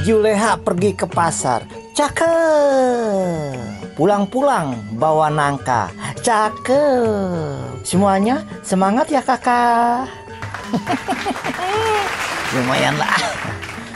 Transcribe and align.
Juleha 0.00 0.56
pergi 0.56 0.96
ke 0.96 1.04
pasar. 1.04 1.68
Cakep. 1.92 3.92
Pulang-pulang 4.00 4.96
bawa 4.96 5.28
nangka. 5.28 5.92
Cakep. 6.24 7.84
Semuanya 7.84 8.40
semangat 8.64 9.12
ya 9.12 9.20
kakak. 9.20 10.08
Lumayan 12.56 12.96
lah. 12.96 13.12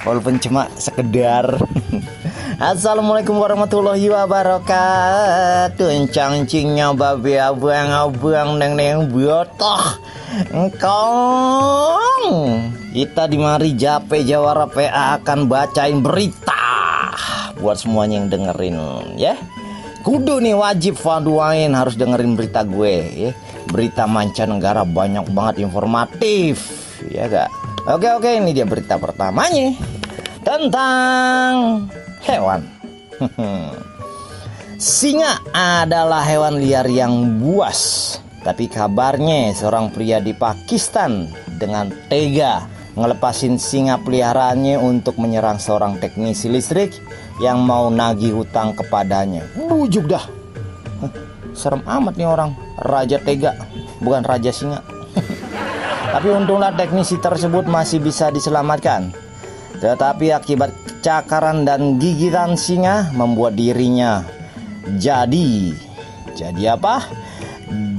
Walaupun 0.00 0.40
cuma 0.40 0.72
sekedar. 0.80 1.60
Assalamualaikum 2.72 3.36
warahmatullahi 3.36 4.08
wabarakatuh. 4.08 5.84
Encang-cingnya 5.84 6.96
babi 6.96 7.36
abang-abang 7.36 8.56
neng 8.56 8.72
neng 8.72 9.12
botoh. 9.12 10.00
Engkong. 10.48 12.24
Kita 12.90 13.30
di 13.30 13.38
mari 13.38 13.78
Jape 13.78 14.26
Jawara 14.26 14.66
PA 14.66 15.14
akan 15.22 15.46
bacain 15.46 16.02
berita 16.02 16.58
buat 17.62 17.78
semuanya 17.78 18.18
yang 18.18 18.26
dengerin 18.26 18.78
ya. 19.14 19.38
Kudu 20.02 20.42
nih 20.42 20.58
wajib 20.58 20.98
faduain 20.98 21.70
harus 21.70 21.94
dengerin 21.94 22.34
berita 22.34 22.66
gue 22.66 22.96
ya. 23.14 23.30
Berita 23.70 24.10
mancanegara 24.10 24.82
banyak 24.82 25.22
banget 25.30 25.62
informatif 25.62 26.66
ya 27.06 27.30
gak? 27.30 27.46
Oke 27.86 28.10
oke 28.10 28.26
ini 28.26 28.50
dia 28.50 28.66
berita 28.66 28.98
pertamanya 28.98 29.70
tentang 30.42 31.86
hewan. 32.26 32.66
Singa 34.82 35.38
adalah 35.54 36.26
hewan 36.26 36.58
liar 36.58 36.90
yang 36.90 37.38
buas. 37.38 38.18
Tapi 38.42 38.66
kabarnya 38.66 39.54
seorang 39.54 39.94
pria 39.94 40.18
di 40.18 40.34
Pakistan 40.34 41.28
dengan 41.60 41.92
tega 42.08 42.79
ngelepasin 42.94 43.58
singa 43.60 43.98
peliharaannya 44.02 44.78
untuk 44.80 45.18
menyerang 45.20 45.62
seorang 45.62 45.98
teknisi 46.02 46.50
listrik 46.50 46.96
yang 47.38 47.62
mau 47.62 47.88
nagih 47.88 48.34
hutang 48.34 48.74
kepadanya. 48.74 49.46
Bujuk 49.54 50.10
dah. 50.10 50.24
Serem 51.54 51.82
amat 51.86 52.14
nih 52.18 52.28
orang. 52.28 52.54
Raja 52.80 53.18
tega, 53.20 53.54
bukan 54.02 54.22
raja 54.22 54.50
singa. 54.50 54.80
Tapi 56.14 56.28
untunglah 56.30 56.74
teknisi 56.74 57.18
tersebut 57.18 57.66
masih 57.70 58.02
bisa 58.02 58.30
diselamatkan. 58.30 59.14
Tetapi 59.80 60.34
akibat 60.34 60.74
cakaran 61.00 61.64
dan 61.64 61.96
gigitan 61.96 62.58
singa 62.58 63.08
membuat 63.16 63.56
dirinya 63.56 64.20
jadi 65.00 65.72
jadi 66.34 66.74
apa? 66.74 67.04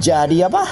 Jadi 0.02 0.42
apa? 0.42 0.66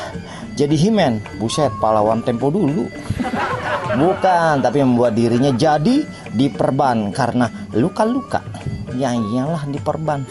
Jadi 0.58 0.75
himen. 0.75 1.21
Buset, 1.38 1.71
pahlawan 1.77 2.25
tempo 2.25 2.49
dulu. 2.49 2.89
Bukan, 3.89 4.61
tapi 4.61 4.85
membuat 4.85 5.17
dirinya 5.17 5.49
jadi 5.49 6.05
diperban 6.29 7.09
karena 7.09 7.49
luka-luka. 7.73 8.45
Ya 8.93 9.17
iyalah 9.17 9.65
diperban. 9.65 10.29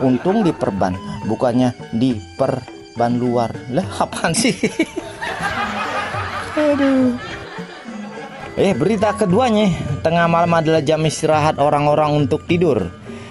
Untung 0.00 0.40
diperban, 0.40 0.96
bukannya 1.28 1.76
diperban 1.92 3.12
luar. 3.20 3.52
Lah 3.68 3.84
apaan 4.00 4.32
sih? 4.32 4.56
Aduh. 6.56 7.16
Eh 8.52 8.76
berita 8.76 9.16
keduanya 9.16 9.72
Tengah 10.04 10.28
malam 10.28 10.52
adalah 10.52 10.84
jam 10.84 11.00
istirahat 11.08 11.56
orang-orang 11.56 12.12
untuk 12.12 12.44
tidur 12.44 12.84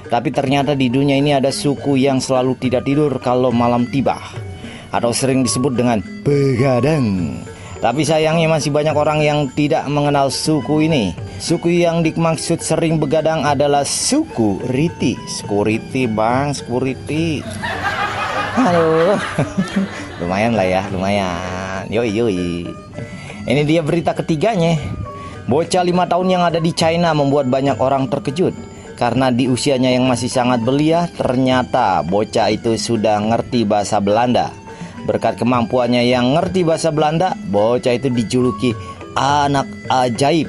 Tapi 0.09 0.33
ternyata 0.33 0.73
di 0.73 0.89
dunia 0.89 1.13
ini 1.13 1.38
ada 1.38 1.53
suku 1.53 1.94
yang 1.94 2.17
selalu 2.17 2.58
tidak 2.58 2.89
tidur 2.89 3.22
kalau 3.22 3.53
malam 3.53 3.85
tiba 3.85 4.17
Atau 4.89 5.13
sering 5.13 5.45
disebut 5.45 5.78
dengan 5.78 6.02
begadang 6.25 7.38
Tapi 7.82 8.06
sayangnya 8.06 8.46
masih 8.46 8.70
banyak 8.70 8.94
orang 8.94 9.26
yang 9.26 9.50
tidak 9.58 9.90
mengenal 9.90 10.30
suku 10.30 10.86
ini. 10.86 11.18
Suku 11.42 11.82
yang 11.82 12.06
dimaksud 12.06 12.62
sering 12.62 13.02
begadang 13.02 13.42
adalah 13.42 13.82
suku 13.82 14.62
Riti. 14.70 15.18
Security 15.26 16.06
bang, 16.06 16.53
security 16.53 17.41
Aduh. 18.53 19.18
Lumayan 20.22 20.53
lah 20.53 20.68
ya, 20.68 20.84
lumayan. 20.94 21.90
Yoi 21.90 22.12
yoi. 22.14 22.70
Ini 23.50 23.62
dia 23.66 23.81
berita 23.81 24.14
ketiganya. 24.14 24.78
Bocah 25.50 25.81
lima 25.81 26.06
tahun 26.06 26.30
yang 26.30 26.44
ada 26.46 26.62
di 26.62 26.70
China 26.78 27.18
membuat 27.18 27.50
banyak 27.50 27.81
orang 27.81 28.06
terkejut. 28.12 28.53
Karena 28.94 29.34
di 29.34 29.50
usianya 29.50 29.90
yang 29.90 30.06
masih 30.06 30.30
sangat 30.30 30.62
belia 30.62 31.09
ternyata 31.18 32.06
bocah 32.06 32.53
itu 32.53 32.78
sudah 32.78 33.18
ngerti 33.18 33.66
bahasa 33.66 33.97
Belanda. 33.97 34.60
Berkat 35.06 35.41
kemampuannya 35.41 36.06
yang 36.06 36.38
ngerti 36.38 36.62
bahasa 36.62 36.94
Belanda, 36.94 37.34
bocah 37.50 37.97
itu 37.97 38.13
dijuluki 38.13 38.72
anak 39.17 39.66
ajaib. 39.89 40.47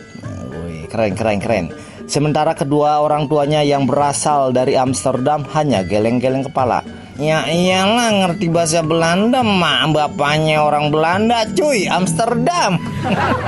Wih, 0.52 0.84
keren 0.92 1.16
keren 1.16 1.40
keren. 1.40 1.66
Sementara 2.04 2.52
kedua 2.52 3.00
orang 3.00 3.24
tuanya 3.30 3.64
yang 3.64 3.88
berasal 3.88 4.52
dari 4.52 4.76
Amsterdam 4.76 5.48
hanya 5.56 5.80
geleng-geleng 5.80 6.44
kepala. 6.44 6.84
Ya 7.20 7.44
iyalah 7.44 8.24
ngerti 8.24 8.48
bahasa 8.48 8.80
Belanda 8.80 9.44
mak 9.44 9.92
bapaknya 9.92 10.64
orang 10.64 10.88
Belanda 10.88 11.44
cuy 11.52 11.84
Amsterdam 11.84 12.80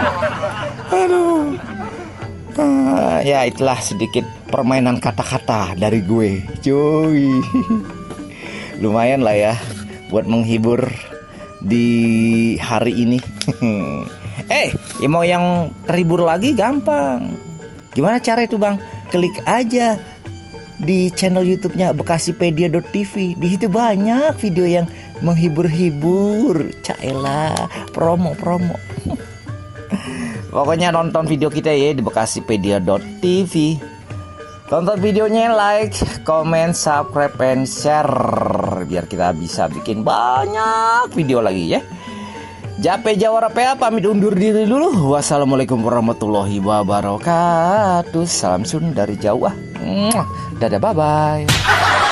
Aduh 0.93 1.57
ah, 2.61 3.25
Ya 3.25 3.49
itulah 3.49 3.81
sedikit 3.81 4.29
permainan 4.53 5.01
kata-kata 5.01 5.81
dari 5.81 6.05
gue 6.05 6.45
cuy 6.61 7.41
Lumayan 8.85 9.25
lah 9.25 9.33
ya 9.33 9.55
Buat 10.15 10.31
menghibur 10.31 10.87
di 11.59 12.55
hari 12.63 12.95
ini 13.03 13.19
Eh 14.63 14.71
ya 15.03 15.09
mau 15.11 15.27
yang 15.27 15.75
terhibur 15.91 16.23
lagi 16.23 16.55
gampang 16.55 17.35
Gimana 17.95 18.23
cara 18.23 18.47
itu 18.47 18.55
bang? 18.55 18.79
Klik 19.11 19.43
aja 19.43 19.99
di 20.75 21.07
channel 21.15 21.47
YouTube-nya 21.47 21.95
bekasipedia.tv. 21.95 23.39
Di 23.39 23.47
situ 23.47 23.71
banyak 23.71 24.35
video 24.43 24.67
yang 24.67 24.87
menghibur-hibur. 25.23 26.75
Caela, 26.83 27.55
promo-promo. 27.95 28.75
Pokoknya 30.55 30.91
nonton 30.91 31.31
video 31.31 31.47
kita 31.51 31.71
ya 31.71 31.95
di 31.95 32.03
bekasipedia.tv. 32.03 33.55
Tonton 34.65 34.97
videonya, 34.97 35.53
like, 35.53 35.93
comment, 36.25 36.73
subscribe, 36.73 37.37
and 37.45 37.69
share 37.69 38.09
biar 38.89 39.05
kita 39.05 39.37
bisa 39.37 39.69
bikin 39.69 40.01
banyak 40.01 41.13
video 41.13 41.45
lagi 41.45 41.77
ya. 41.77 41.81
Jape 42.81 43.13
Jawara 43.21 43.53
PA 43.53 43.77
pamit 43.77 44.09
undur 44.09 44.33
diri 44.33 44.65
dulu. 44.65 45.13
Wassalamualaikum 45.13 45.85
warahmatullahi 45.85 46.65
wabarakatuh. 46.65 48.25
Salam 48.25 48.65
sun 48.65 48.97
dari 48.97 49.21
jauh. 49.21 49.45
Ah. 49.45 50.25
Dadah 50.57 50.81
bye 50.81 50.97
bye. 50.97 52.04